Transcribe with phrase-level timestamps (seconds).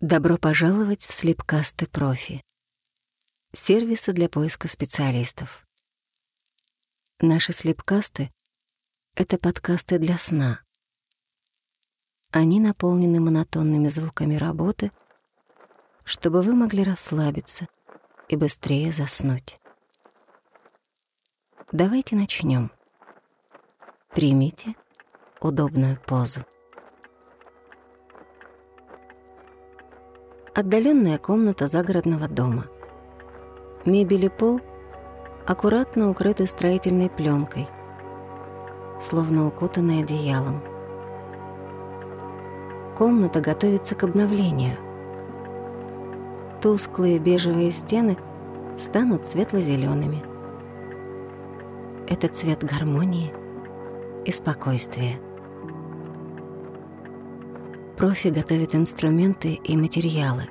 [0.00, 2.44] Добро пожаловать в Слепкасты Профи.
[3.52, 5.66] Сервисы для поиска специалистов.
[7.18, 8.30] Наши слепкасты—
[9.16, 10.60] это подкасты для сна.
[12.30, 14.92] Они наполнены монотонными звуками работы,
[16.04, 17.66] чтобы вы могли расслабиться
[18.28, 19.58] и быстрее заснуть.
[21.72, 22.70] Давайте начнем.
[24.10, 24.76] Примите
[25.40, 26.40] удобную позу.
[30.54, 32.64] Отдаленная комната загородного дома.
[33.84, 34.60] Мебель и пол
[35.46, 37.68] аккуратно укрыты строительной пленкой,
[39.00, 40.60] словно укутанной одеялом.
[42.96, 44.76] Комната готовится к обновлению.
[46.60, 48.18] Тусклые бежевые стены
[48.76, 50.24] станут светло-зелеными.
[52.08, 53.32] Это цвет гармонии
[54.24, 55.20] и спокойствия.
[57.98, 60.44] Профи готовит инструменты и материалы.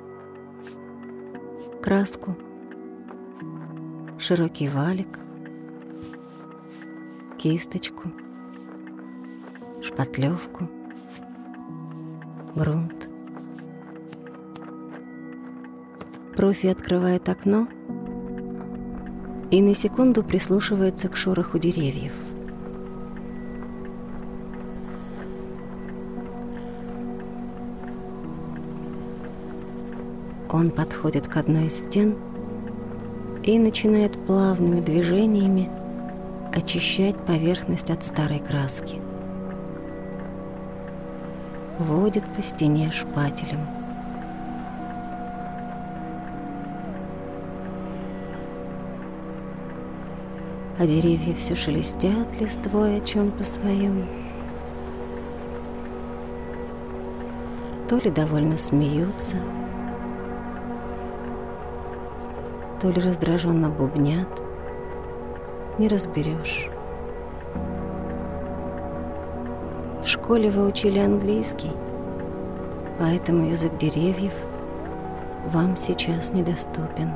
[1.82, 2.36] Краску,
[4.18, 5.18] широкий валик,
[7.38, 8.12] кисточку,
[9.80, 10.68] шпатлевку,
[12.54, 13.08] грунт.
[16.36, 17.66] Профи открывает окно
[19.50, 22.12] и на секунду прислушивается к шороху деревьев.
[30.58, 32.16] Он подходит к одной из стен
[33.44, 35.70] и начинает плавными движениями
[36.52, 38.96] очищать поверхность от старой краски.
[41.78, 43.60] Водит по стене шпателем.
[50.76, 54.04] А деревья все шелестят листвой о чем-то своем.
[57.88, 59.36] То ли довольно смеются,
[62.80, 64.28] то ли раздраженно бубнят,
[65.78, 66.68] не разберешь.
[70.02, 71.72] В школе вы учили английский,
[72.98, 74.32] поэтому язык деревьев
[75.52, 77.12] вам сейчас недоступен.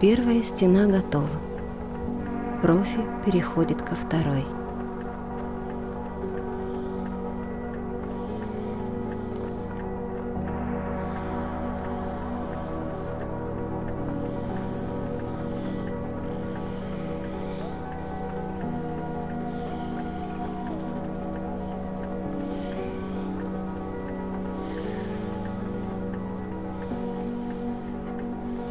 [0.00, 1.47] Первая стена готова
[2.62, 4.44] профи переходит ко второй.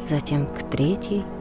[0.06, 1.24] Затем к третьей–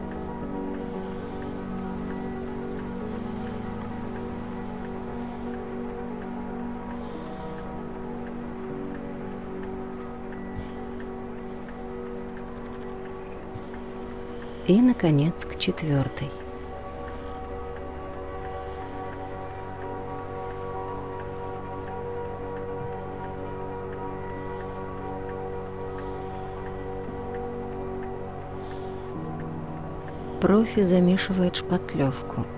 [14.77, 16.29] и, наконец, к четвертой.
[30.41, 32.45] Профи замешивает шпатлевку–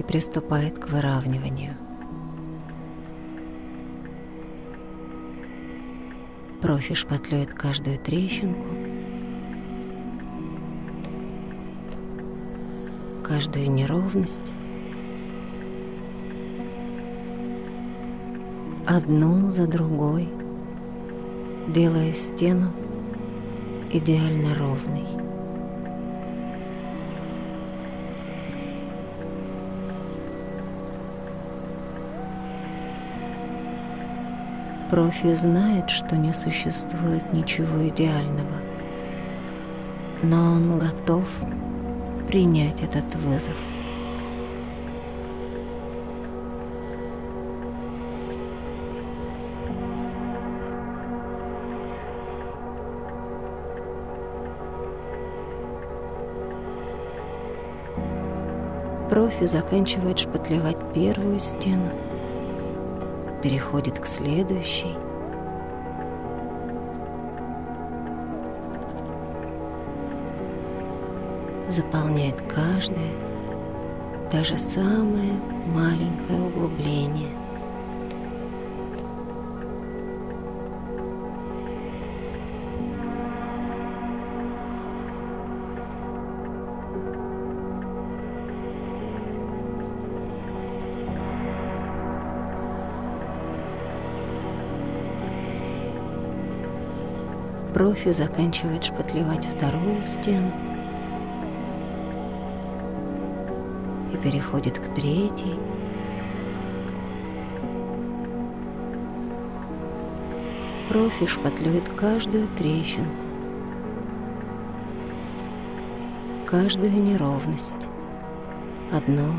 [0.00, 1.74] и приступает к выравниванию.
[6.62, 8.66] Профи шпатлюет каждую трещинку,
[13.22, 14.54] каждую неровность,
[18.86, 20.30] одну за другой,
[21.68, 22.72] делая стену
[23.92, 25.04] идеально ровной.
[34.90, 38.56] Профи знает, что не существует ничего идеального,
[40.24, 41.28] но он готов
[42.26, 43.54] принять этот вызов.
[59.08, 61.90] Профи заканчивает шпатлевать первую стену,
[63.42, 64.96] переходит к следующей.
[71.68, 73.12] Заполняет каждое,
[74.32, 75.32] даже самое
[75.66, 77.39] маленькое углубление.
[97.80, 100.52] Профи заканчивает шпатлевать вторую стену
[104.12, 105.58] и переходит к третьей.
[110.90, 113.08] Профи шпатлюет каждую трещинку,
[116.44, 117.88] каждую неровность,
[118.92, 119.32] одну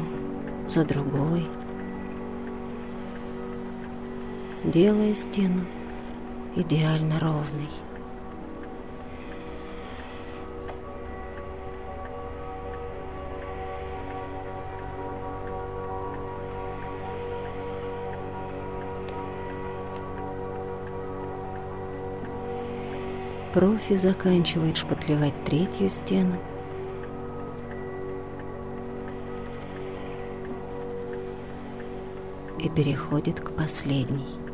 [0.67, 1.47] за другой,
[4.63, 5.61] делая стену
[6.55, 7.69] идеально ровной.
[23.53, 26.37] Профи заканчивает шпатлевать третью стену.
[32.59, 34.50] И переходит к последней.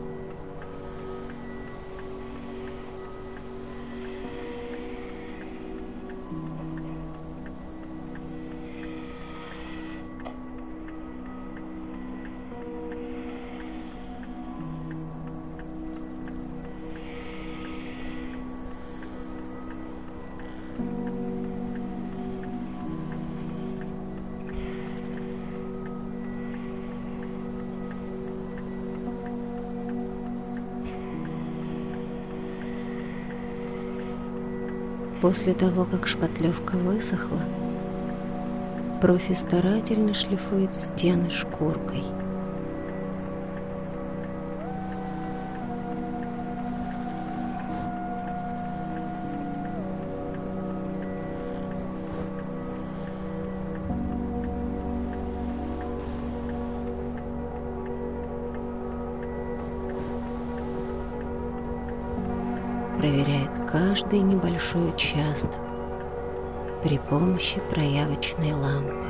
[35.21, 37.39] После того, как шпатлевка высохла,
[39.01, 42.03] профи старательно шлифует стены шкуркой.
[62.97, 63.46] проверяет
[63.97, 65.59] каждый небольшой участок
[66.83, 69.07] при помощи проявочной лампы.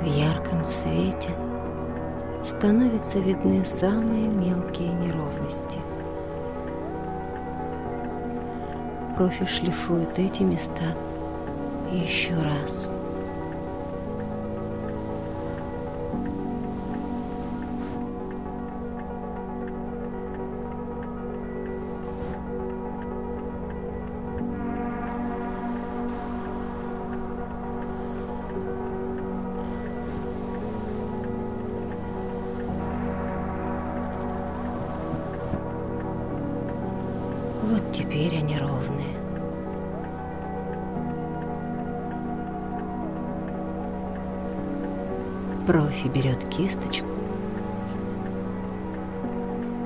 [0.00, 1.30] В ярком свете
[2.44, 5.80] становятся видны самые мелкие неровности.
[9.16, 10.94] Профи шлифует эти места
[11.90, 12.92] еще раз–
[37.70, 39.16] Вот теперь они ровные.
[45.68, 47.06] Профи берет кисточку,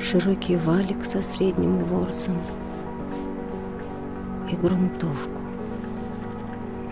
[0.01, 2.39] широкий валик со средним ворсом
[4.51, 5.43] и грунтовку,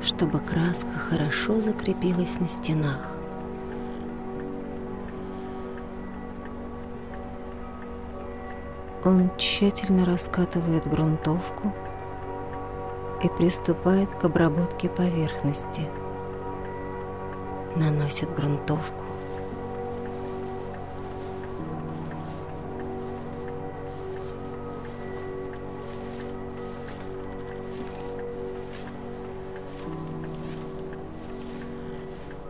[0.03, 3.12] чтобы краска хорошо закрепилась на стенах.
[9.05, 11.73] Он тщательно раскатывает грунтовку
[13.21, 15.89] и приступает к обработке поверхности.
[17.75, 19.03] Наносит грунтовку.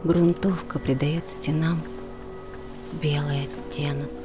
[0.04, 1.80] Грунтовка придает стенам
[3.00, 4.21] белый оттенок.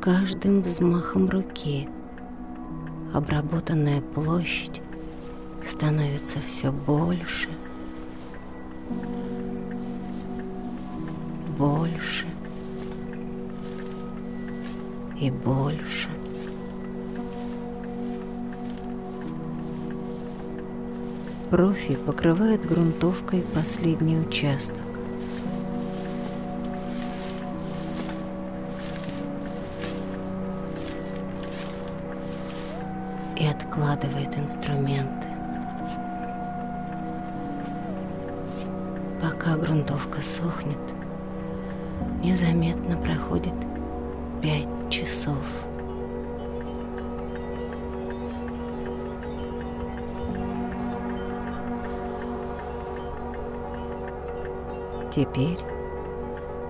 [0.00, 1.86] Каждым взмахом руки
[3.12, 4.80] обработанная площадь
[5.62, 7.50] становится все больше,
[11.58, 12.26] больше
[15.20, 16.08] и больше.
[21.50, 24.89] Профи покрывает грунтовкой последний участок.
[34.50, 35.28] Инструменты.
[39.22, 40.76] Пока грунтовка сохнет,
[42.22, 43.54] незаметно проходит
[44.42, 45.36] пять часов.
[55.12, 55.58] Теперь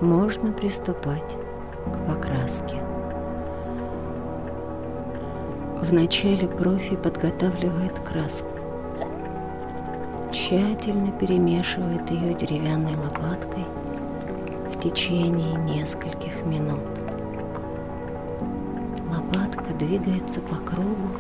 [0.03, 1.39] можно приступать
[1.87, 2.77] к покраске.
[5.83, 8.51] Вначале профи подготавливает краску,
[10.31, 13.65] тщательно перемешивает ее деревянной лопаткой
[14.69, 16.81] в течение нескольких минут.
[19.11, 21.17] Лопатка двигается по кругу,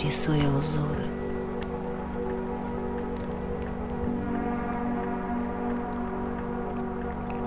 [0.00, 1.04] рисуя узоры.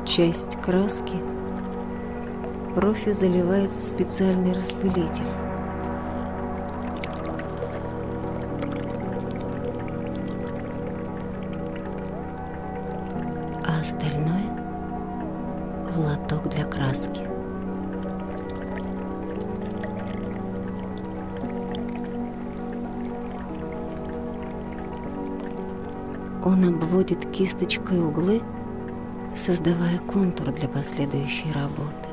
[0.05, 1.15] Часть краски
[2.75, 5.50] профи заливает в специальный распылитель.
[26.43, 28.41] Он обводит кисточкой углы,
[29.35, 32.10] создавая контур для последующей работы.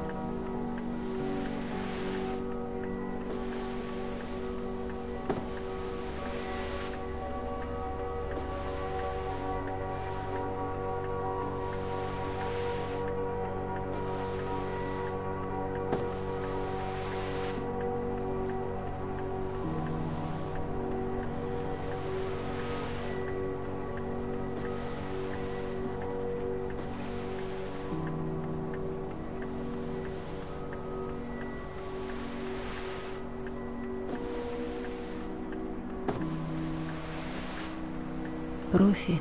[38.78, 39.20] Профи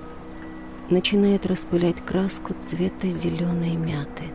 [0.91, 4.25] начинает распылять краску цвета зеленой мяты.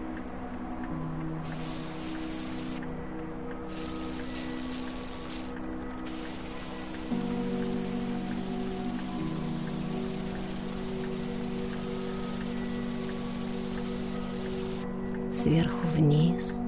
[15.30, 16.61] Сверху вниз,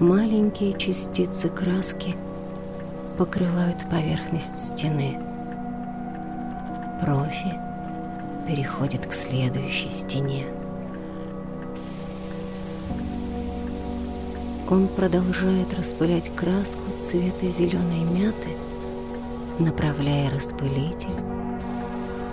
[0.00, 2.16] Маленькие частицы краски
[3.18, 5.18] покрывают поверхность стены.
[7.02, 7.52] Профи
[8.48, 10.46] переходит к следующей стене.
[14.70, 18.56] Он продолжает распылять краску цвета зеленой мяты,
[19.58, 21.20] направляя распылитель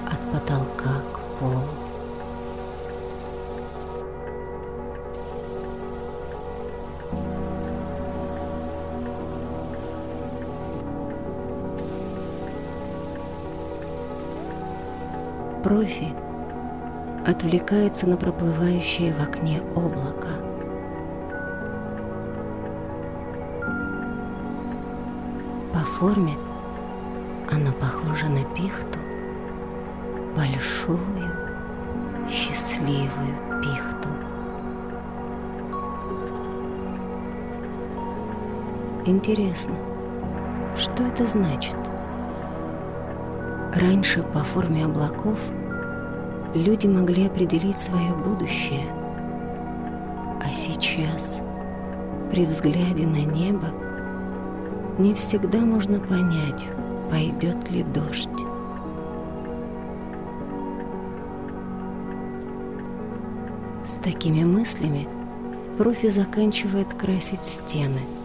[0.10, 1.87] от потолка к полу.
[15.68, 16.14] Профи
[17.26, 20.30] отвлекается на проплывающее в окне облако.
[25.74, 26.38] По форме
[27.52, 29.00] оно похоже на пихту,
[30.38, 31.00] большую,
[32.30, 34.08] счастливую пихту.
[39.06, 39.76] Интересно,
[40.78, 41.76] что это значит?
[43.76, 45.38] Раньше по форме облаков
[46.54, 48.88] люди могли определить свое будущее.
[50.42, 51.44] А сейчас,
[52.32, 53.68] при взгляде на небо,
[54.98, 56.68] не всегда можно понять,
[57.12, 58.30] пойдет ли дождь.
[63.86, 65.08] С такими мыслями
[65.78, 68.02] профи заканчивает красить стены–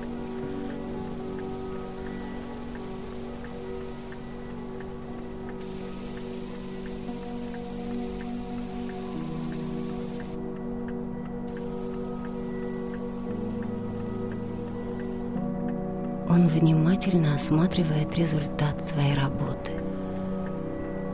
[16.33, 19.73] Он внимательно осматривает результат своей работы.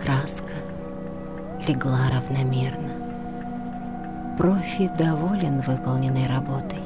[0.00, 0.52] Краска
[1.66, 4.36] легла равномерно.
[4.38, 6.78] Профи доволен выполненной работой.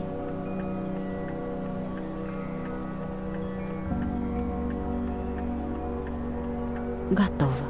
[7.10, 7.66] Готово.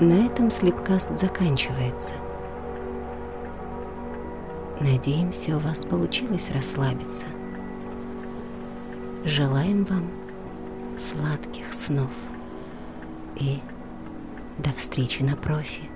[0.00, 2.14] На этом слепкаст заканчивается.
[4.82, 7.26] Надеемся, у вас получилось расслабиться.
[9.24, 10.10] Желаем вам
[10.98, 12.10] сладких снов
[13.36, 13.60] и
[14.58, 15.91] до встречи на профи.